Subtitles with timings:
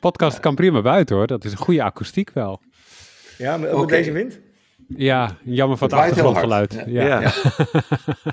[0.00, 1.26] Podcast kan prima buiten hoor.
[1.26, 2.60] Dat is een goede akoestiek wel.
[3.38, 4.38] Ja, maar ook deze wind?
[4.96, 6.74] Ja, jammer van het, Het waait heel achtergrondgeluid.
[6.74, 6.90] hard.
[6.90, 7.20] Ja.
[7.20, 7.32] Ja.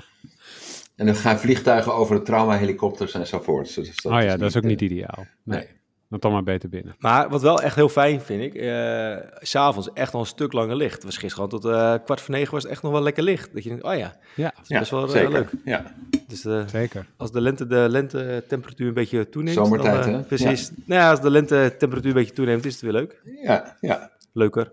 [0.96, 3.74] En dan gaan vliegtuigen over de traumahelikopters enzovoorts.
[3.74, 5.26] Dus dat oh ja, dat is ook eh, niet ideaal.
[5.42, 5.68] Nee, Nee.
[6.08, 6.94] Dan toch maar beter binnen.
[6.98, 10.52] Maar wat wel echt heel fijn vind ik, eh, s s'avonds echt al een stuk
[10.52, 10.94] langer licht.
[10.94, 13.22] Het was gisteren gewoon tot eh, kwart voor negen was het echt nog wel lekker
[13.22, 13.54] licht.
[13.54, 15.30] Dat je denkt, oh ja, Ja, dat is Ja, best wel eh, zeker.
[15.30, 15.50] leuk.
[15.64, 15.94] Ja.
[16.26, 17.06] Dus eh, zeker.
[17.16, 19.56] als de lente de lente temperatuur een beetje toeneemt.
[19.56, 20.22] Zomertijd, dan, eh, hè?
[20.24, 20.70] Precies.
[20.84, 23.22] Nou ja, als de lente temperatuur een beetje toeneemt, is het weer leuk.
[23.42, 24.10] Ja, ja.
[24.32, 24.72] Leuker.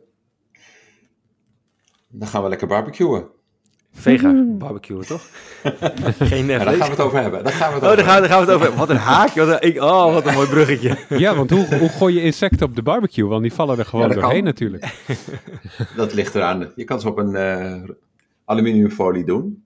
[2.08, 3.28] Dan gaan we lekker barbecuen.
[3.96, 5.22] Vega barbecue, toch?
[6.20, 7.44] Geen Ja, uh, daar gaan we het over hebben.
[7.44, 8.78] Daar gaan we het Oh, over daar gaan, we- daar gaan we het over.
[8.80, 9.46] Wat een haakje.
[9.46, 10.98] Wat een, ik, oh, wat een mooi bruggetje.
[11.18, 13.26] Ja, want hoe, hoe gooi je insecten op de barbecue?
[13.28, 14.44] Want die vallen er gewoon Ja, doorheen kan.
[14.44, 14.86] natuurlijk.
[15.96, 16.72] Dat ligt eraan.
[16.76, 17.82] Je kan ze op een eh,
[18.46, 19.64] aluminiumfolie doen.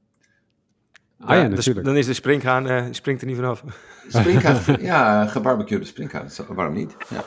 [1.20, 1.86] Ah ja, natuurlijk.
[1.86, 3.64] dan is de springhaan, eh, springt er niet vanaf.
[4.08, 6.30] Springkaan, ja, gebarbecuede springkaan.
[6.30, 6.96] Zo- Waarom niet?
[7.10, 7.24] Ja.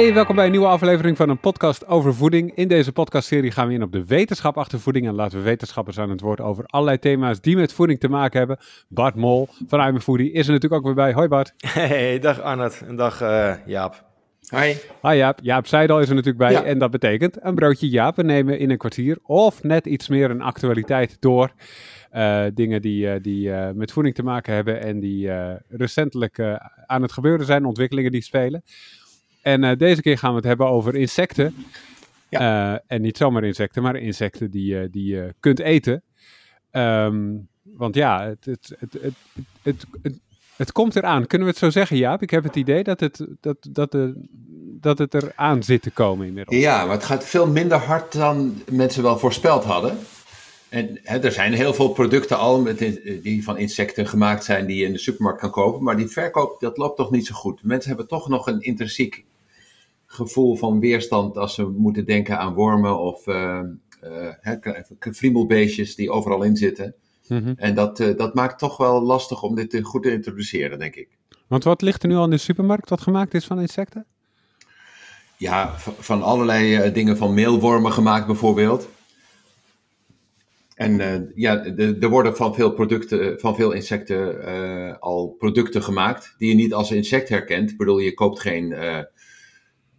[0.00, 2.52] Hey, welkom bij een nieuwe aflevering van een podcast over voeding.
[2.54, 5.98] In deze podcastserie gaan we in op de wetenschap achter voeding en laten we wetenschappers
[5.98, 8.58] aan het woord over allerlei thema's die met voeding te maken hebben.
[8.88, 11.12] Bart Mol van I'm a Foodie is er natuurlijk ook weer bij.
[11.12, 11.54] Hoi Bart.
[11.66, 12.82] Hey, dag Arnold.
[12.88, 14.04] En dag eh, Jaap.
[14.50, 14.74] Hi.
[15.02, 15.38] Hi Jaap.
[15.42, 16.62] Jaap Seidel is er natuurlijk bij Ja.
[16.62, 18.16] en dat betekent een broodje Jaap.
[18.16, 21.52] We nemen in een kwartier of net iets meer een actualiteit door.
[22.10, 26.38] Eh, dingen die, eh, die eh, met voeding te maken hebben en die eh, recentelijk
[26.38, 26.54] eh,
[26.86, 28.62] aan het gebeuren zijn, ontwikkelingen die spelen.
[29.42, 31.54] En eh, deze keer gaan we het hebben over insecten.
[32.28, 36.02] Eh, en niet zomaar insecten, maar insecten die, eh, die je kunt eten.
[36.70, 39.14] Ehm, want ja, het, het, het, het,
[39.62, 40.18] het, het,
[40.56, 41.26] het komt eraan.
[41.26, 42.22] Kunnen we het zo zeggen, Jaap?
[42.22, 44.28] Ik heb het idee dat het, dat, dat de,
[44.80, 46.56] dat het eraan zit te komen inmiddels.
[46.56, 49.98] Ja, maar het gaat veel minder hard dan mensen wel voorspeld hadden.
[50.68, 52.78] En hè, er zijn heel veel producten al met,
[53.22, 55.82] die van insecten gemaakt zijn die je in de supermarkt kan kopen.
[55.82, 57.62] Maar die verkoop, dat loopt toch niet zo goed.
[57.62, 59.24] Mensen hebben toch nog een intrinsiek
[60.12, 63.24] gevoel van weerstand als ze moeten denken aan wormen of
[65.00, 66.94] vriemelbeestjes die overal in zitten.
[67.30, 67.52] Mhm.
[67.56, 71.08] En dat, eh, dat maakt toch wel lastig om dit goed te introduceren, denk ik.
[71.46, 74.06] Want wat ligt er nu al in de supermarkt wat gemaakt is van insecten?
[75.36, 78.88] Ja, van allerlei dingen van meelwormen gemaakt bijvoorbeeld.
[80.74, 86.54] En ja, er worden van veel producten, van veel insecten al producten gemaakt die je
[86.54, 87.70] niet als insect herkent.
[87.70, 88.74] Ik bedoel, je koopt geen,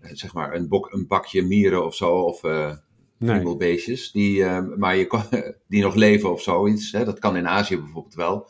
[0.01, 2.75] zeg maar, een, bok, een bakje mieren of zo, of eh
[3.21, 3.31] Nee.
[3.35, 5.23] friemelbeestjes, die, eh, maar je kan,
[5.67, 6.91] die nog leven of zoiets.
[6.91, 7.05] Hè?
[7.05, 8.49] Dat kan in Azië bijvoorbeeld wel.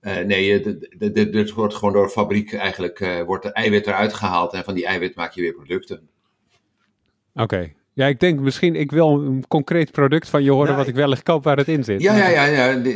[0.00, 0.62] Eh, nee,
[1.12, 4.74] dit wordt gewoon door de fabriek eigenlijk, eh, wordt de eiwit eruit gehaald en van
[4.74, 6.08] die eiwit maak je weer producten.
[7.34, 7.72] Oké.
[7.92, 10.94] Ja, ik denk misschien, ik wil een concreet product van je horen Nou, wat ik
[10.94, 12.00] wellicht koop waar het in zit.
[12.02, 12.44] Ja, ja, ja.
[12.44, 12.94] ja.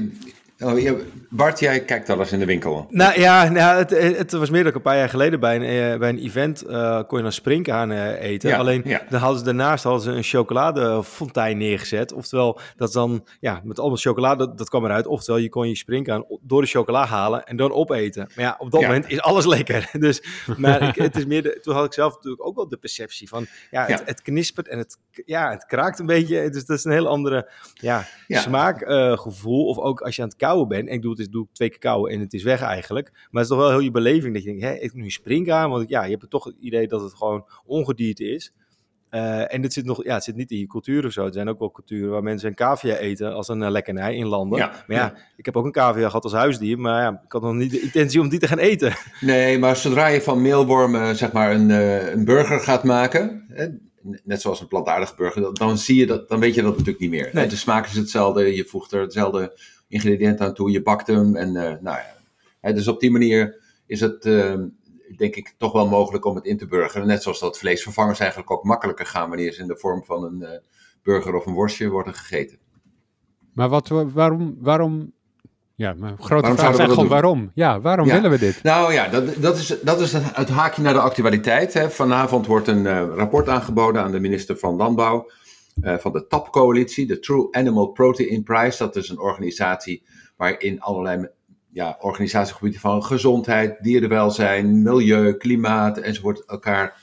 [0.65, 0.91] Oh,
[1.31, 2.87] Bart, jij kijkt eens in de winkel.
[2.91, 5.99] Nou ja, nou, het, het was meer dan een paar jaar geleden bij een, eh,
[5.99, 6.63] bij een event.
[6.63, 8.49] eh, kon je dan springhaan eh, eten.
[8.51, 9.03] Ja, Alleen ja.
[9.09, 12.13] dan hadden ze daarnaast hadden ze een chocoladefontein neergezet.
[12.13, 15.07] Oftewel, dat is dan ja, met allemaal chocolade, dat, kwam eruit.
[15.07, 18.31] Oftewel, je kon je springhaan o- door de chocola halen en dan opeten.
[18.37, 18.87] Maar ja, op dat Ja.
[18.87, 19.91] moment is alles lekker.
[20.03, 20.23] Dus,
[20.57, 23.29] maar ik, het is meer de, toen had ik zelf natuurlijk ook wel de perceptie
[23.29, 24.05] van, ja, het, Ja.
[24.05, 26.51] het knispert en het, ja, het kraakt een beetje.
[26.51, 28.41] Dus dat is een hele andere ja, Ja.
[28.41, 29.67] smaakgevoel.
[29.67, 30.89] of ook als je aan het kauwen bent.
[30.89, 33.11] En ik doe het, doe ik twee keer kauwen en het is weg eigenlijk.
[33.13, 35.71] Maar het is toch wel heel je beleving dat je denkt, hé, ik nu springhaan?
[35.71, 38.53] Want ja, je hebt toch het idee dat het gewoon ongedierte is.
[39.09, 41.27] Eh, en het zit, nog, ja, het zit niet in je cultuur of zo.
[41.27, 44.27] Er zijn ook wel culturen waar mensen een cavia eten als een eh, lekkernij in
[44.27, 44.59] landen.
[44.59, 46.79] Ja, Maar ja, ik heb ook een cavia gehad als huisdier.
[46.79, 48.93] Maar ja, ik had nog niet de intentie om die te gaan eten.
[49.21, 53.47] Nee, maar zodra je van meelwormen zeg maar een, eh, een burger gaat maken,
[54.25, 57.11] net zoals een plantaardige burger, dan, zie je dat, dan weet je dat natuurlijk niet
[57.11, 57.31] meer.
[57.33, 57.47] Nee.
[57.47, 59.59] De smaak is hetzelfde, je voegt er hetzelfde
[59.89, 61.99] ingrediënt aan toe, je bakt hem en eh, nou
[62.61, 62.73] ja.
[62.73, 64.55] Dus op die manier is het eh,
[65.17, 67.07] denk ik toch wel mogelijk om het in te burgeren.
[67.07, 70.43] Net zoals dat vleesvervangers eigenlijk ook makkelijker gaan wanneer ze in de vorm van een
[70.43, 70.59] eh,
[71.03, 72.59] burger of een worstje worden gegeten.
[73.53, 75.13] Maar wat, waarom, waarom,
[75.83, 77.51] ja, mijn grote Waarom vraag is gewoon waarom?
[77.55, 78.15] Ja, waarom Ja.
[78.15, 78.63] willen we dit?
[78.63, 81.75] Nou ja, dat, dat is, dat is het, het haakje naar de actualiteit.
[81.75, 81.91] Hè.
[81.91, 85.31] Vanavond wordt een eh, rapport aangeboden aan de minister van Landbouw
[85.81, 88.79] eh, van de TAP-coalitie, de True Animal Protein Prize.
[88.79, 90.03] Dat is een organisatie
[90.37, 91.29] waarin allerlei
[91.73, 96.97] ja, organisatiegebieden van gezondheid, dierenwelzijn, milieu, klimaat enzovoort elkaar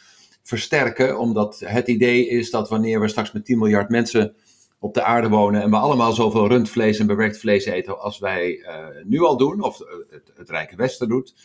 [0.43, 1.19] versterken.
[1.19, 4.35] Omdat het idee is dat wanneer we straks met 10 miljard mensen
[4.79, 8.61] op de aarde wonen en we allemaal zoveel rundvlees en bewerkt vlees eten als wij
[8.61, 11.35] eh, nu al doen, of eh, het, het Rijke Westen doet,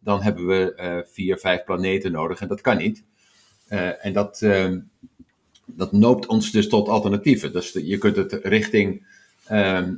[0.00, 3.04] dan hebben we eh, vier, vijf planeten nodig en dat kan niet.
[4.00, 4.46] En dat,
[5.66, 7.52] dat noopt ons dus tot alternatieven.
[7.52, 9.06] Dus je kunt het richting
[9.46, 9.94] ehm,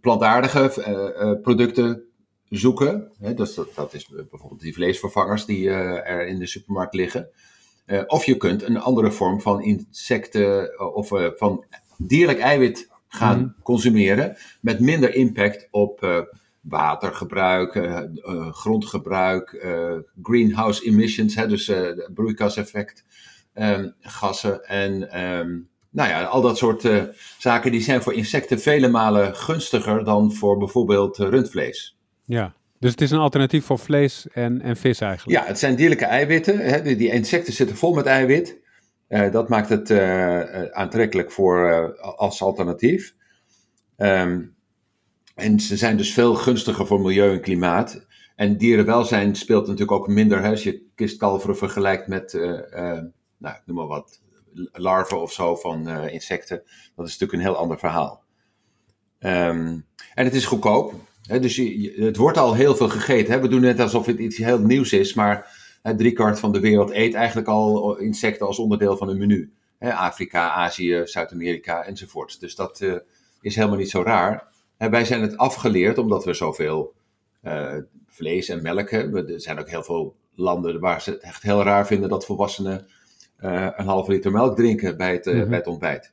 [0.00, 2.02] plantaardige producten
[2.48, 3.10] zoeken.
[3.18, 7.28] Hè, dus dat, dat is bijvoorbeeld die vleesvervangers die er in de supermarkt liggen.
[8.06, 11.64] of je kunt een andere vorm van insecten of van
[11.98, 13.62] dierlijk eiwit gaan mhm.
[13.62, 16.26] consumeren met minder impact op
[16.60, 17.72] watergebruik,
[18.50, 19.66] grondgebruik,
[20.22, 21.72] greenhouse emissions, hè, dus
[22.14, 23.04] broeikaseffect,
[23.52, 25.58] ehm, gassen en ehm,
[25.90, 26.88] nou ja, al dat soort
[27.38, 31.96] zaken die zijn voor insecten vele malen gunstiger dan voor bijvoorbeeld rundvlees.
[32.24, 35.38] Ja, dus het is een alternatief voor vlees en, en vis eigenlijk.
[35.38, 36.58] Ja, het zijn dierlijke eiwitten.
[36.58, 36.82] Hè?
[36.82, 38.60] Die, die insecten zitten vol met eiwit.
[39.12, 39.90] Uh, dat maakt het
[40.72, 43.14] aantrekkelijk voor, als alternatief.
[43.96, 44.54] Um,
[45.34, 48.06] en ze zijn dus veel gunstiger voor milieu en klimaat.
[48.36, 50.44] En dierenwelzijn speelt natuurlijk ook minder.
[50.44, 52.32] Als je kistkalveren vergelijkt met,
[53.38, 54.20] nou, noem maar wat,
[54.72, 56.62] larven of zo van uh, insecten.
[56.96, 58.24] Dat is natuurlijk een heel ander verhaal.
[59.18, 60.94] Um, en het is goedkoop.
[61.22, 61.56] Hè, dus
[61.96, 63.32] het wordt al heel veel gegeten.
[63.32, 63.40] Hè.
[63.40, 67.14] We doen net alsof het iets heel nieuws is, maar driekwart van de wereld eet
[67.14, 69.52] eigenlijk al insecten als onderdeel van hun menu.
[69.78, 72.40] Afrika, Azië, Zuid-Amerika enzovoort.
[72.40, 72.96] Dus dat uh,
[73.40, 74.46] is helemaal niet zo raar.
[74.76, 76.94] Wij zijn het afgeleerd omdat we zoveel
[77.44, 77.74] uh,
[78.06, 79.28] vlees en melk hebben.
[79.28, 82.86] Er zijn ook heel veel landen waar ze het echt heel raar vinden dat volwassenen
[83.40, 86.12] uh, een halve liter melk drinken bij het, uh, bij het ontbijt.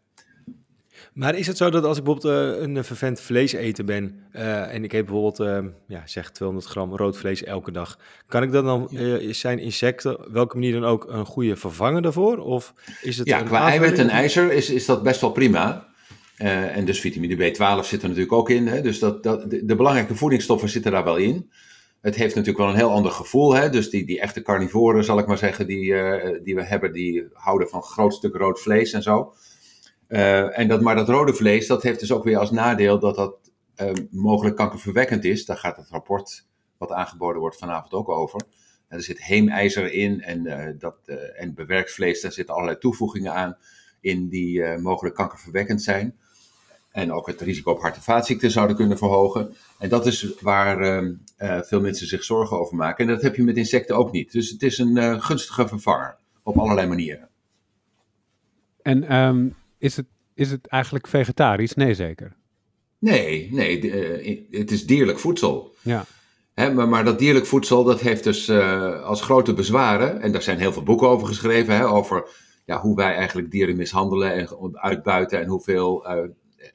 [1.13, 4.83] Maar is het zo dat als ik bijvoorbeeld uh, een vervent vlees eten ben en
[4.83, 8.89] ik eet bijvoorbeeld, ja, zeg 200 gram rood vlees elke dag, kan ik dan dan
[9.33, 12.37] zijn insecten, welke manier dan ook, een goede vervanger daarvoor?
[12.37, 15.87] Of is het ja, qua eiwit en ijzer is, is dat best wel prima.
[16.37, 18.67] en dus vitamine B12 zit er natuurlijk ook in.
[18.67, 18.81] Hè?
[18.81, 21.49] Dus dat, dat, de, de belangrijke voedingsstoffen zitten daar wel in.
[22.01, 23.55] Het heeft natuurlijk wel een heel ander gevoel.
[23.55, 23.69] Hè?
[23.69, 27.27] Dus die, die echte carnivoren, zal ik maar zeggen, die, uh, die we hebben, die
[27.33, 29.33] houden van groot stuk rood vlees en zo.
[30.09, 33.15] Uh, en dat, maar dat rode vlees, dat heeft dus ook weer als nadeel dat
[33.15, 33.51] dat
[33.81, 35.45] uh, mogelijk kankerverwekkend is.
[35.45, 36.47] Daar gaat het rapport
[36.77, 38.41] wat aangeboden wordt vanavond ook over.
[38.87, 40.95] Er zit heemijzer in en, dat,
[41.35, 43.57] en bewerkt vlees, daar zitten allerlei toevoegingen aan
[44.01, 46.15] in die mogelijk kankerverwekkend zijn.
[46.91, 49.55] En ook het risico op hart- en vaatziekten zouden kunnen verhogen.
[49.79, 53.07] En dat is waar ehm, uh, veel mensen zich zorgen over maken.
[53.07, 54.31] En dat heb je met insecten ook niet.
[54.31, 57.29] Dus het is een uh, gunstige vervanger op allerlei manieren.
[58.81, 61.73] En um, is, het, is het eigenlijk vegetarisch?
[61.73, 62.35] Nee, zeker.
[62.99, 65.75] Nee, nee uh, het is dierlijk voedsel.
[65.81, 66.05] Ja.
[66.55, 68.49] Maar, maar, dat dierlijk voedsel dat heeft dus
[69.03, 72.29] als grote bezwaren, en daar zijn heel veel boeken over geschreven, hè, over
[72.65, 76.05] ja, hoe wij eigenlijk dieren mishandelen en uitbuiten en hoeveel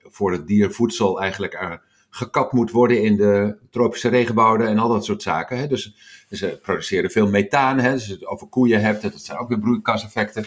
[0.02, 1.82] voor het dier voedsel eigenlijk er
[2.14, 5.58] gekapt moet worden in de tropische regenwouden en al dat soort zaken.
[5.58, 5.66] Hè.
[5.66, 5.94] Dus,
[6.30, 7.78] ze produceren veel methaan.
[7.78, 7.92] Hè.
[7.92, 10.46] Dus als je het over koeien hebt, dat zijn ook weer broeikaseffecten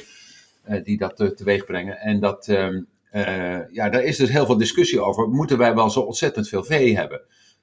[0.84, 1.98] die dat uh, teweeg brengen.
[1.98, 5.30] En dat, um, uh, ja, daar is dus heel veel discussie over.
[5.30, 7.22] Moeten wij wel zo ontzettend veel vee hebben?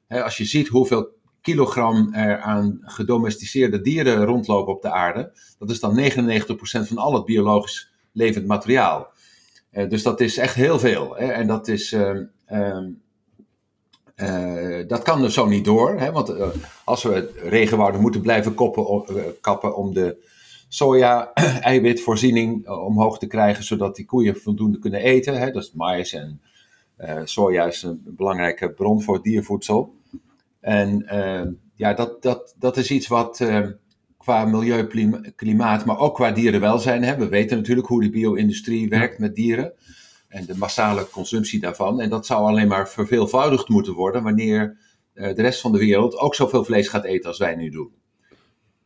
[0.09, 1.09] Als je ziet hoeveel
[1.41, 7.15] kilogram er aan gedomesticeerde dieren rondlopen op de aarde, dat is dan 99% van al
[7.15, 9.13] het biologisch levend materiaal.
[9.89, 11.19] dus dat is echt heel veel.
[11.19, 11.93] En dat is.
[11.93, 13.03] Um,
[14.17, 16.35] uh, dat kan dus zo niet door, hè, want
[16.85, 19.05] als we regenwouden moeten blijven koppen,
[19.41, 20.17] kappen om de
[20.75, 25.39] soja-eiwitvoorziening omhoog te krijgen, zodat die koeien voldoende kunnen eten.
[25.39, 26.41] Hè, dus mais en
[27.25, 29.95] soja is een belangrijke bron voor diervoedsel.
[30.61, 31.07] En
[31.75, 33.41] ja, dat, dat, dat is iets wat
[34.19, 34.87] qua milieu,
[35.37, 39.73] klimaat, maar ook qua dierenwelzijn, hè, we weten natuurlijk hoe de bio-industrie werkt met dieren
[40.29, 42.01] en de massale consumptie daarvan.
[42.01, 44.77] En dat zou alleen maar verveelvoudigd moeten worden wanneer
[45.15, 47.93] uh, de rest van de wereld ook zoveel vlees gaat eten als wij nu doen.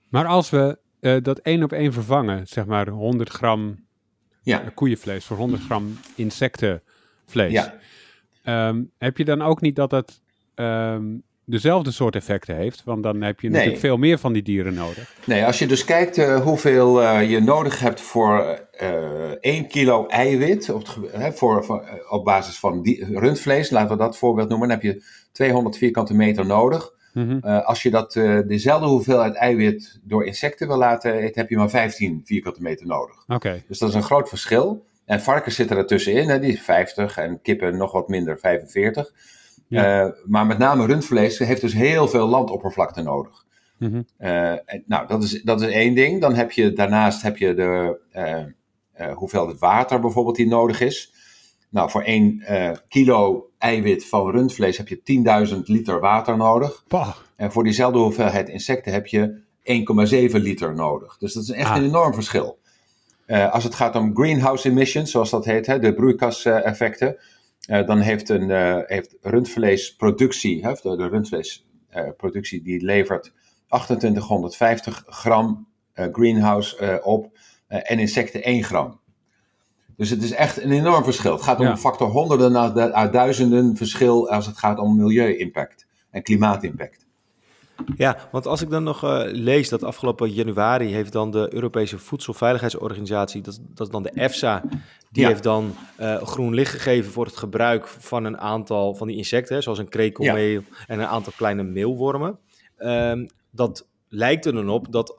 [0.08, 3.86] Maar als we uh, dat één op één vervangen, zeg maar 100 gram
[4.42, 4.62] ja.
[4.62, 7.74] Eh, koeienvlees voor 100 gram insectenvlees, ja.
[8.68, 10.22] um, heb je dan ook niet dat het
[10.54, 12.82] um, dezelfde soort effecten heeft.
[12.84, 15.14] Want dan heb je natuurlijk veel meer van die dieren nodig.
[15.24, 19.68] Nee, als je dus kijkt uh, hoeveel uh, je nodig hebt voor uh, eh, 1
[19.68, 20.86] kilo eiwit, op,
[21.34, 25.04] voor, voor, op basis van die, rundvlees, laten we dat voorbeeld noemen, dan heb je
[25.32, 26.96] 200 vierkante meter nodig.
[27.18, 27.40] Mm -hmm.
[27.40, 28.12] als je dat,
[28.46, 33.24] dezelfde hoeveelheid eiwit door insecten wil laten eten, heb je maar 15 vierkante meter nodig.
[33.28, 33.64] Okay.
[33.68, 34.86] Dus dat is een groot verschil.
[35.04, 39.12] En varkens zitten er tussenin, hè, die is 50 en kippen nog wat minder, 45.
[39.68, 40.04] Ja.
[40.04, 43.44] Uh, maar met name rundvlees heeft dus heel veel landoppervlakte nodig.
[43.78, 44.06] Mm -hmm.
[44.20, 46.20] uh, en, nou, dat is, dat is één ding.
[46.20, 48.00] Dan heb je daarnaast heb je de
[49.14, 51.12] hoeveelheid water bijvoorbeeld die nodig is.
[51.70, 52.44] Nou, voor één
[52.88, 56.84] kilo eiwit van rundvlees heb je 10.000 liter water nodig.
[57.36, 59.40] En voor diezelfde hoeveelheid insecten heb je
[60.30, 61.16] 1,7 liter nodig.
[61.18, 61.76] Dus dat is echt ah.
[61.76, 62.58] een enorm verschil.
[63.26, 67.16] Uh, als het gaat om greenhouse emissions, zoals dat heet, hè, de broeikaseffecten,
[67.70, 68.50] uh, dan heeft, een,
[68.86, 73.32] heeft rundvleesproductie, hè, de, de rundvleesproductie, die levert
[73.68, 79.00] 2850 gram greenhouse op en insecten 1 gram.
[79.98, 81.32] Dus het is echt een enorm verschil.
[81.32, 81.70] Het gaat om ja.
[81.70, 87.06] een factor honderden naar duizenden verschil als het gaat om milieu-impact en klimaatimpact.
[87.96, 91.98] Ja, want als ik dan nog uh, lees dat afgelopen januari heeft dan de Europese
[91.98, 94.62] Voedselveiligheidsorganisatie, dat, dat is dan de EFSA,
[95.10, 95.28] die ja.
[95.28, 99.62] heeft dan uh, groen licht gegeven voor het gebruik van een aantal van die insecten,
[99.62, 100.62] zoals een krekelmeel ja.
[100.86, 102.38] en een aantal kleine meelwormen.
[102.78, 105.18] Um, dat lijkt er dan op dat,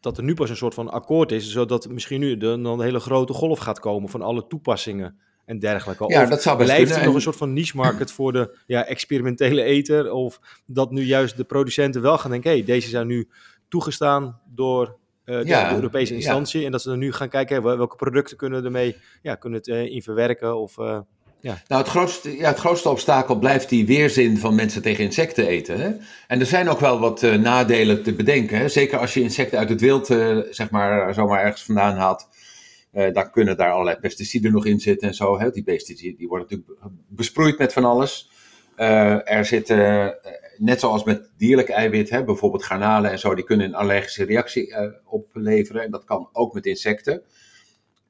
[0.00, 2.80] dat er nu pas een soort van akkoord is, zodat misschien nu de, dan een
[2.80, 6.04] hele grote golf gaat komen van alle toepassingen en dergelijke.
[6.06, 8.58] Ja, of dat zou best blijft er nog een soort van niche market voor de
[8.66, 10.12] ja, experimentele eter?
[10.12, 13.28] Of dat nu juist de producenten wel gaan denken, hé, hey, deze zijn nu
[13.68, 16.60] toegestaan door uh, de, ja, de, Europese instantie.
[16.60, 16.66] Ja.
[16.66, 19.58] En dat ze dan nu gaan kijken, hey, welke producten kunnen we ermee ja, kunnen
[19.58, 20.78] het, uh, in verwerken of...
[20.78, 21.00] Uh,
[21.40, 21.62] ja.
[21.68, 25.80] Nou, het grootste, ja, het grootste obstakel blijft die weerzin van mensen tegen insecten eten.
[25.80, 25.92] Hè?
[26.26, 28.58] En er zijn ook wel wat uh, nadelen te bedenken.
[28.58, 28.68] Hè?
[28.68, 32.28] Zeker als je insecten uit het wild, uh, zeg maar, zomaar ergens vandaan haalt.
[32.92, 35.38] Uh, dan kunnen daar allerlei pesticiden nog in zitten en zo.
[35.38, 35.50] Hè?
[35.50, 38.30] Die pesticiden die worden natuurlijk besproeid met van alles.
[39.24, 40.14] Er zitten,
[40.56, 44.74] net zoals met dierlijk eiwit, hè, bijvoorbeeld garnalen en zo, die kunnen een allergische reactie
[45.04, 45.82] opleveren.
[45.82, 47.22] En dat kan ook met insecten.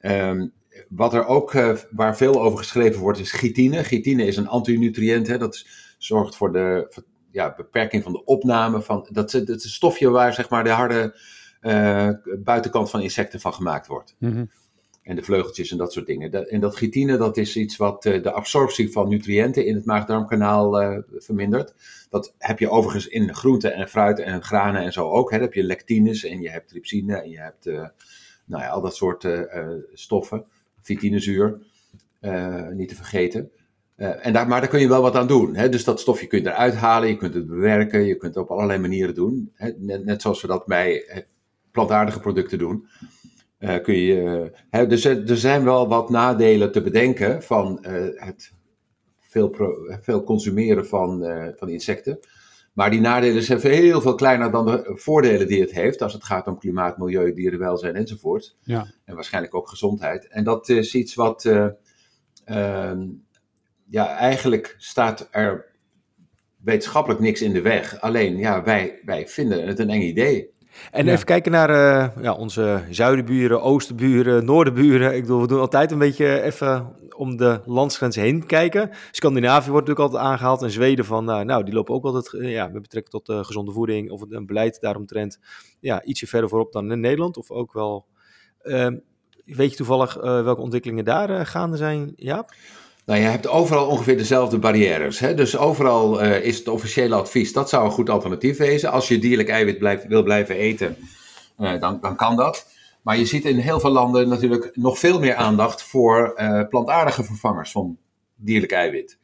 [0.00, 0.52] Um,
[0.88, 1.52] wat er ook,
[1.90, 3.82] waar veel over geschreven wordt, is chitine.
[3.82, 5.26] Chitine is een antinutriënt.
[5.26, 5.66] Hè, dat
[5.98, 9.08] zorgt voor de voor, ja, beperking van de opname van.
[9.10, 11.18] Dat, dat is een stofje waar zeg maar de harde
[12.38, 14.14] buitenkant van insecten van gemaakt wordt.
[14.18, 14.50] Mm -hmm
[15.02, 16.48] en de vleugeltjes en dat soort dingen.
[16.48, 20.82] en dat chitine, dat is iets wat uh, de absorptie van nutriënten in het maag-darmkanaal
[20.82, 21.74] uh, vermindert.
[22.10, 25.30] Dat heb je overigens in groenten en fruit en granen en zo ook.
[25.30, 25.36] Hè.
[25.36, 27.64] Dan heb je lectines en je hebt trypsine en je hebt
[28.44, 29.28] nou ja, al dat soort
[29.92, 30.44] stoffen.
[30.82, 31.58] Vitinezuur,
[32.72, 33.50] niet te vergeten.
[33.96, 35.56] en daar, maar daar kun je wel wat aan doen.
[35.56, 35.68] Hè.
[35.68, 38.50] Dus dat stofje kun je eruit halen, je kunt het bewerken, je kunt het op
[38.50, 39.52] allerlei manieren doen.
[39.54, 39.70] Hè.
[39.78, 41.24] Net, zoals we dat bij
[41.70, 42.88] plantaardige producten doen.
[43.82, 44.52] Kun je,
[44.88, 47.78] dus er zijn wel wat nadelen te bedenken van
[48.14, 48.52] het
[49.18, 49.54] veel,
[50.00, 51.24] veel consumeren van,
[51.56, 52.18] van insecten.
[52.80, 56.02] Maar die nadelen zijn heel veel kleiner dan de voordelen die het heeft.
[56.02, 58.56] Als het gaat om klimaat, milieu, dierenwelzijn enzovoort.
[58.62, 58.92] Ja.
[59.04, 60.28] En waarschijnlijk ook gezondheid.
[60.28, 61.44] En dat is iets wat.
[62.44, 63.06] Ehm,
[63.90, 65.66] ja, eigenlijk staat er
[66.56, 68.00] wetenschappelijk niks in de weg.
[68.00, 70.50] Alleen, ja, wij, wij vinden het een eng idee.
[70.90, 71.12] En ja.
[71.12, 75.14] even kijken naar uh, ja, onze zuidenburen, oostenburen, noordenburen.
[75.14, 78.90] Ik bedoel, we doen altijd een beetje even om de landsgrens heen kijken.
[79.10, 82.52] Scandinavië wordt natuurlijk altijd aangehaald en Zweden van, uh, nou, die lopen ook altijd, uh,
[82.52, 85.38] ja, met betrekking tot gezonde voeding of een beleid daaromtrent,
[85.80, 87.36] ja, ietsje verder voorop dan in Nederland.
[87.36, 88.06] Of ook wel,
[88.62, 88.98] ehm,
[89.44, 92.52] weet je toevallig welke ontwikkelingen daar gaande zijn, Jaap?
[93.06, 95.18] Nou, je hebt overal ongeveer dezelfde barrières.
[95.18, 95.34] Hè?
[95.34, 98.90] Dus overal uh, is het officiële advies, dat zou een goed alternatief wezen.
[98.90, 100.96] Als je dierlijk eiwit wil blijven eten,
[101.58, 102.66] uh, dan, dan kan dat.
[103.02, 107.24] Maar je ziet in heel veel landen natuurlijk nog veel meer aandacht voor uh, plantaardige
[107.24, 107.98] vervangers van
[108.36, 109.18] dierlijk eiwit.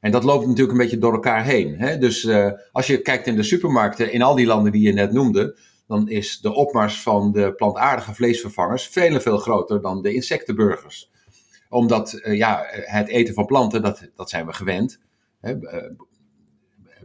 [0.00, 1.74] En dat loopt natuurlijk een beetje door elkaar heen.
[1.78, 1.98] Hè?
[1.98, 2.28] Dus
[2.72, 6.08] als je kijkt in de supermarkten, in al die landen die je net noemde, dan
[6.08, 11.10] is de opmars van de plantaardige vleesvervangers veel veel groter dan de insectenburgers
[11.72, 15.00] omdat uh, ja, het eten van planten, dat, dat zijn we gewend.
[15.40, 15.90] Hè, uh,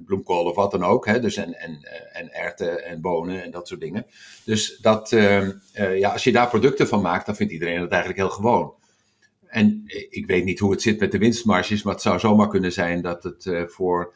[0.06, 1.06] bloemkool of wat dan ook.
[1.06, 4.06] Hè, dus en, en, eh, en erwten en bonen en dat soort dingen.
[4.46, 8.22] Dus dat, uh, ja, als je daar producten van maakt, dan vindt iedereen het eigenlijk
[8.22, 8.74] heel gewoon.
[9.48, 12.74] En ik weet niet hoe het zit met de winstmarges, maar het zou zomaar kunnen
[12.74, 14.14] zijn dat het voor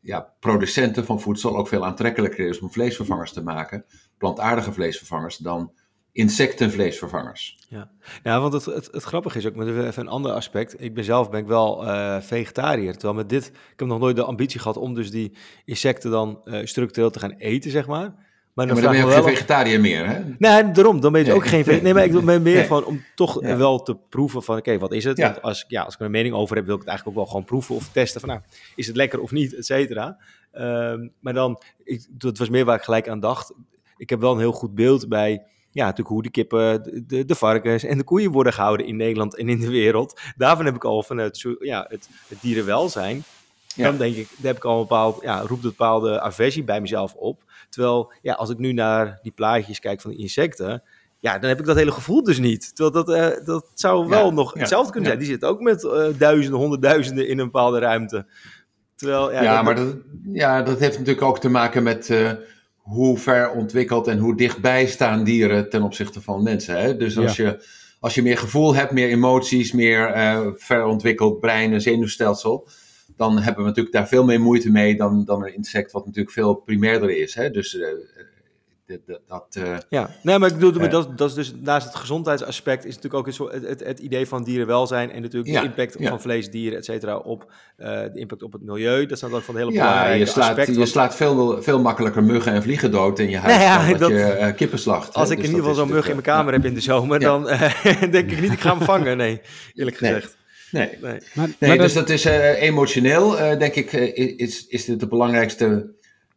[0.00, 3.84] ja, producenten van voedsel ook veel aantrekkelijker is om vleesvervangers te maken,
[4.18, 5.72] plantaardige vleesvervangers, dan
[6.18, 7.58] insectenvleesvervangers.
[7.68, 7.90] Ja,
[8.22, 10.82] ja want het, het, het grappige is ook, met even een ander aspect.
[10.82, 12.92] Ik ben zelf ben ik wel uh, vegetariër.
[12.92, 16.40] Terwijl met dit, ik heb nog nooit de ambitie gehad om dus die insecten dan
[16.44, 18.26] uh, structureel te gaan eten, zeg maar.
[18.54, 20.22] Maar dan, ja, maar dan ben je ook geen vegetariër meer, hè?
[20.38, 21.00] Nee, daarom.
[21.00, 21.36] Dan ben je nee.
[21.36, 21.82] ook geen vegetariër.
[21.82, 22.66] Nee, maar ik ben meer nee.
[22.66, 23.56] van om toch ja.
[23.56, 25.16] wel te proeven van, oké, okay, wat is het?
[25.16, 25.30] Ja.
[25.30, 27.24] Want als, ja, als ik er een mening over heb, wil ik het eigenlijk ook
[27.24, 28.40] wel gewoon proeven of testen van, nou,
[28.74, 30.18] is het lekker of niet, et cetera.
[30.52, 33.54] Um, maar dan, ik, dat was meer waar ik gelijk aan dacht.
[33.96, 35.42] Ik heb wel een heel goed beeld bij
[35.78, 39.36] ja, natuurlijk hoe de kippen, de, de, varkens en de koeien worden gehouden in Nederland
[39.36, 40.20] en in de wereld.
[40.36, 43.22] Daarvan heb ik al vanuit ja, het, het dierenwelzijn.
[43.74, 43.84] Ja.
[43.84, 46.80] Dan denk ik, daar heb ik al een bepaald, ja, roept een bepaalde aversie bij
[46.80, 47.42] mezelf op.
[47.68, 50.82] Terwijl, ja, als ik nu naar die plaatjes kijk van de insecten,
[51.18, 52.76] ja, dan heb ik dat hele gevoel dus niet.
[52.76, 55.22] Terwijl dat, uh, dat zou wel ja, nog hetzelfde kunnen zijn.
[55.22, 58.26] Die zitten ook met uh, duizenden, honderdduizenden in een bepaalde ruimte.
[58.94, 59.96] Terwijl, ja, ja dat, maar dat,
[60.32, 62.30] ja, dat heeft natuurlijk ook te maken met uh,
[62.88, 66.80] hoe ver ontwikkeld en hoe dichtbij staan dieren ten opzichte van mensen.
[66.80, 66.96] Hè?
[66.96, 67.64] Dus als, je,
[68.00, 72.68] als je meer gevoel hebt, meer emoties, meer uh, ver ontwikkeld brein en zenuwstelsel,
[73.16, 76.34] dan hebben we natuurlijk daar veel meer moeite mee dan, dan een insect wat natuurlijk
[76.34, 77.34] veel primairder is.
[77.34, 77.50] Hè?
[77.50, 77.86] Dus uh,
[79.26, 82.84] dat, uh, ja, nee, maar ik bedoel, uh, dat, dat is dus naast het gezondheidsaspect
[82.84, 86.08] is natuurlijk ook het, het, het idee van dierenwelzijn en natuurlijk de impact ja.
[86.08, 89.06] van vlees, dieren, et cetera, op uh, de impact op het milieu.
[89.06, 90.78] Dat zijn dan van de hele belangrijke ja, je slaat, aspecten.
[90.78, 94.10] Je slaat veel, veel makkelijker muggen en vliegen dood in je huis nou dan dat,
[94.10, 95.14] dat je kippen slacht.
[95.14, 95.34] Als hè?
[95.34, 97.44] ik dus in ieder geval zo'n mug in mijn kamer heb in de zomer, dan
[98.10, 99.16] denk ik niet, ik ga hem vangen.
[99.16, 99.40] Nee,
[99.74, 100.36] eerlijk gezegd.
[100.70, 101.18] Nee, nee.
[101.34, 105.96] Maar, nee maar dus dat, dat is emotioneel, denk ik, is, is dit de belangrijkste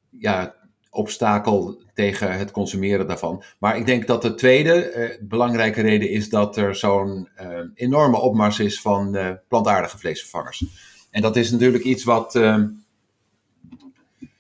[0.10, 0.56] ja,
[0.92, 3.44] obstakel tegen het consumeren daarvan.
[3.60, 8.20] Maar ik denk dat de tweede eh, belangrijke reden is dat er zo'n eh, enorme
[8.20, 10.66] opmars is van uh, plantaardige vleesvervangers.
[11.12, 12.68] En dat is natuurlijk iets wat ehm,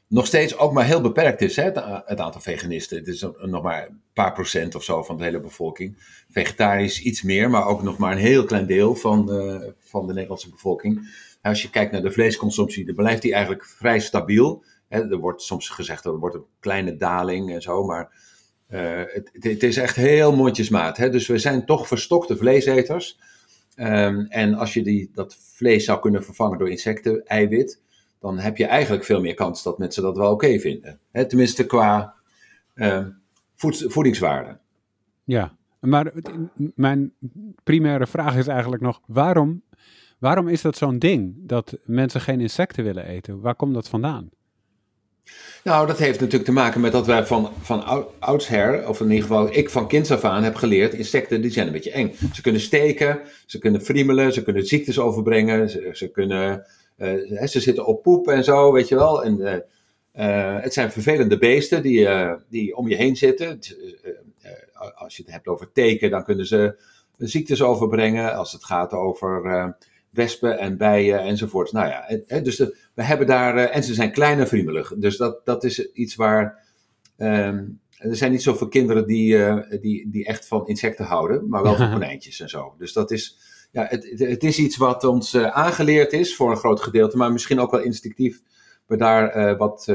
[0.07, 2.97] nog steeds ook maar heel beperkt is, hè, het, het, aantal veganisten.
[2.97, 5.97] Het is nog maar een paar procent of zo van de hele bevolking.
[6.29, 9.27] Vegetarisch iets meer, maar ook nog maar een heel klein deel van,
[9.79, 11.09] van de Nederlandse bevolking.
[11.41, 15.69] Als je kijkt naar de vleesconsumptie, dan blijft die eigenlijk vrij stabiel er wordt soms
[15.69, 18.11] gezegd dat er wordt een kleine daling en zo, maar
[18.69, 20.97] uh, het, het, is echt heel mondjesmaat.
[20.97, 21.09] Hè?
[21.09, 23.19] Dus we zijn toch verstokte vleeseters.
[23.75, 27.81] Um, en als je die, dat vlees zou kunnen vervangen door insecten, eiwit,
[28.19, 30.99] dan heb je eigenlijk veel meer kans dat mensen dat wel oké vinden.
[31.11, 32.13] Tenminste qua
[33.55, 34.57] voed, voedingswaarde.
[35.23, 36.13] Ja, maar
[36.75, 37.13] mijn
[37.63, 39.63] primaire vraag is eigenlijk nog: waarom,
[40.19, 43.41] waarom is dat zo'n ding dat mensen geen insecten willen eten?
[43.41, 44.29] Waar komt dat vandaan?
[45.63, 49.21] Nou, dat heeft natuurlijk te maken met dat wij van, van oudsher, of in ieder
[49.21, 52.15] geval ik van kinds af aan heb geleerd, insecten die zijn een beetje eng.
[52.33, 56.65] Ze kunnen steken, ze kunnen friemelen, ze kunnen ziektes overbrengen, ze, kunnen,
[56.97, 59.23] uh, ze zitten op poep en zo, weet je wel.
[59.23, 59.53] En, uh,
[60.15, 62.07] uh, het zijn vervelende beesten die,
[62.49, 63.59] die om je heen zitten.
[64.95, 66.75] als je het hebt over teken, dan kunnen ze
[67.17, 68.35] ziektes overbrengen.
[68.35, 69.75] Als het gaat over
[70.11, 71.71] wespen en bijen enzovoort.
[71.71, 72.57] Nou ja, dus
[72.93, 74.93] we hebben daar, eh, en ze zijn klein en vriendelijk.
[74.97, 76.59] Dus dat, dat is iets waar,
[77.17, 77.65] ehm,
[77.97, 81.75] er zijn niet zoveel kinderen die, eh, die, die echt van insecten houden, maar wel
[81.75, 82.75] van konijntjes en zo.
[82.77, 83.37] Dus dat is,
[83.71, 87.31] ja, het, het is iets wat ons uh, aangeleerd is voor een groot gedeelte, maar
[87.31, 88.41] misschien ook wel instinctief
[88.87, 89.93] we daar wat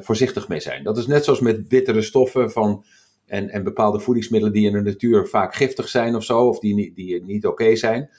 [0.00, 0.84] voorzichtig mee zijn.
[0.84, 2.84] Dat is net zoals met bittere stoffen van,
[3.26, 6.92] en, en bepaalde voedingsmiddelen die in de natuur vaak giftig zijn of zo, of die,
[6.94, 8.10] die niet oké zijn.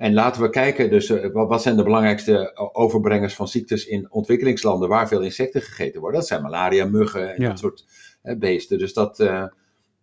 [0.00, 4.88] En laten we kijken, dus uh, wat zijn de belangrijkste overbrengers van ziektes in ontwikkelingslanden
[4.88, 6.20] waar veel insecten gegeten worden?
[6.20, 7.84] Dat zijn malaria, muggen en dat soort
[8.22, 8.78] uh, beesten.
[8.78, 9.44] Dus dat, uh,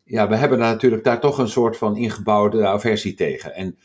[0.03, 3.55] ja, we hebben natuurlijk daar toch een soort van ingebouwde aversie tegen.
[3.55, 3.77] En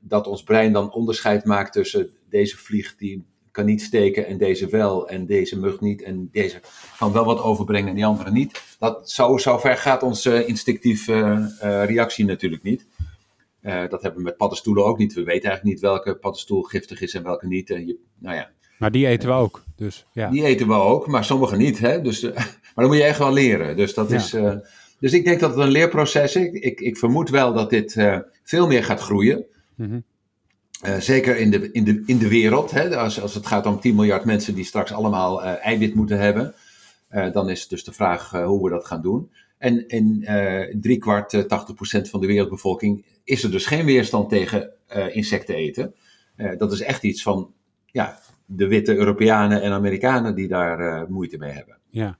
[0.00, 4.68] dat ons brein dan onderscheid maakt tussen deze vlieg die kan niet steken en deze
[4.68, 6.60] wel, en deze mug niet, en deze
[6.98, 8.62] kan wel wat overbrengen en die andere niet.
[8.78, 11.48] Dat, zo, zo ver gaat onze instinctieve
[11.86, 12.86] reactie natuurlijk niet.
[13.62, 15.14] Uh, dat hebben we met paddenstoelen ook niet.
[15.14, 17.68] We weten eigenlijk niet welke paddenstoel giftig is en welke niet.
[17.68, 18.50] je, nou ja.
[18.78, 19.64] Maar die eten we ook.
[19.76, 20.30] Dus, ja.
[20.30, 21.78] Die eten we ook, maar sommige niet.
[21.78, 22.00] Hè?
[22.00, 23.76] Dus, uh, maar dan moet je echt wel leren.
[23.76, 24.16] Dus, dat ja.
[24.16, 24.54] is, uh,
[24.98, 26.42] dus ik denk dat het een leerproces is.
[26.44, 27.96] Ik, ik, ik vermoed wel dat dit
[28.42, 29.44] veel meer gaat groeien.
[29.74, 31.00] Mm -hmm.
[31.00, 32.70] zeker in de, in de, in de wereld.
[32.70, 32.96] Hè?
[32.96, 36.54] Als, als het gaat om 10 miljard mensen die straks allemaal eiwit moeten hebben.
[37.32, 39.30] dan is dus de vraag hoe we dat gaan doen.
[39.62, 40.26] En in
[40.80, 45.54] drie kwart, 80 procent van de wereldbevolking is er dus geen weerstand tegen uh, insecten
[45.54, 45.94] eten.
[46.36, 47.52] Uh, dat is echt iets van
[47.86, 51.78] ja, de witte Europeanen en Amerikanen die daar uh, moeite mee hebben.
[51.90, 52.18] Ja.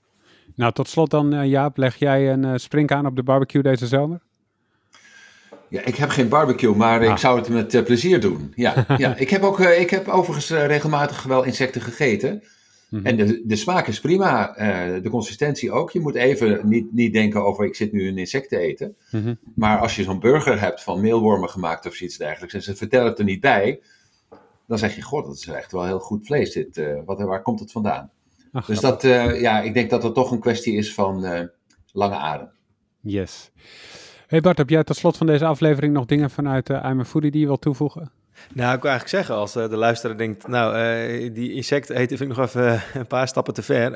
[0.55, 4.21] Nou, tot slot dan, Jaap, leg jij een springkaan op de barbecue deze zomer?
[5.69, 7.11] Ja, ik heb geen barbecue, maar ah.
[7.11, 8.53] ik zou het met plezier doen.
[8.55, 9.17] Ja, ja.
[9.25, 12.43] ik, heb ook, ik heb overigens regelmatig wel insecten gegeten.
[12.93, 13.07] Mhm.
[13.07, 15.91] En de, de smaak is prima, uh, de consistentie ook.
[15.91, 18.97] Je moet even niet, niet denken over ik zit nu een insect te eten.
[19.11, 22.77] Mm Maar als je zo'n burger hebt van meelwormen gemaakt of iets dergelijks en ze
[22.77, 23.81] vertellen het er niet bij,
[24.67, 26.77] dan zeg je, god, dat is echt wel heel goed vlees dit.
[26.77, 28.11] Uh, wat, waar komt het vandaan?
[28.53, 31.49] Ach, dus dat, uh, ja, ik denk dat het toch een kwestie is van
[31.93, 32.51] lange adem.
[33.01, 33.51] Yes.
[34.27, 37.05] Hey Bart, heb jij tot slot van deze aflevering nog dingen vanuit uh, I'm a
[37.05, 38.11] Foodie die je wilt toevoegen?
[38.55, 42.17] Nou, ik wil eigenlijk zeggen, als uh, de luisteraar denkt, nou, uh, die insecten eten
[42.17, 43.95] vind ik nog even een paar stappen te ver.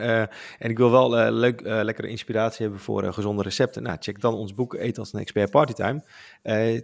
[0.59, 3.83] En ik wil wel leuk, lekkere inspiratie hebben voor gezonde recepten.
[3.83, 6.03] Nou, check dan ons boek Eet als een expert partytime.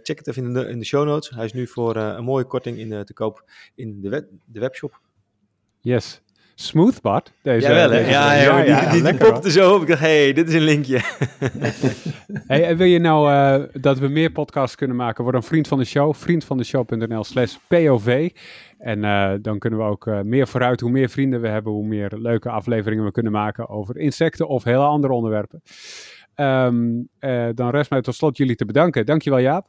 [0.03, 1.29] check het even in de, in de show notes.
[1.29, 3.43] Hij is nu voor een mooie korting in, te koop
[3.75, 4.99] in de, de webshop.
[5.79, 6.21] Yes.
[6.63, 7.31] Smoothbot.
[7.41, 9.81] Deze, Jawel, deze, ja, ja, ja, die, die, die, die popte zo op.
[9.81, 11.01] Ik dacht, hey, dit is een linkje.
[12.47, 15.23] hey, en wil je nou uh, dat we meer podcasts kunnen maken?
[15.23, 16.13] Word een vriend van de show.
[16.13, 18.29] Vriendvandeshow.nl slash POV.
[18.77, 20.79] En eh, dan kunnen we ook eh, meer vooruit.
[20.79, 24.63] Hoe meer vrienden we hebben, hoe meer leuke afleveringen we kunnen maken over insecten of
[24.63, 25.61] hele andere onderwerpen.
[26.35, 29.05] Ehm, eh, dan rest mij tot slot jullie te bedanken.
[29.05, 29.65] Dankjewel Jaap.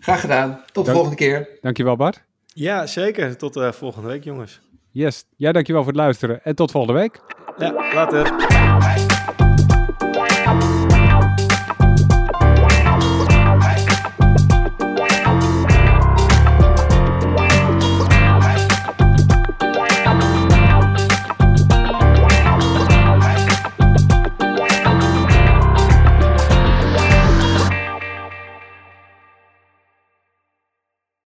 [0.00, 0.50] Graag gedaan.
[0.50, 1.48] Tot de Dank- volgende keer.
[1.60, 2.22] Dankjewel Bart.
[2.54, 3.36] Ja, zeker.
[3.36, 4.60] Tot eh, volgende week, jongens.
[4.92, 5.24] Yes.
[5.36, 6.44] Ja, dankjewel voor het luisteren.
[6.44, 7.20] En tot volgende week.
[7.58, 8.32] Ja, later.